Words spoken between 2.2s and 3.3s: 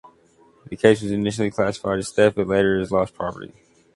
but later as "lost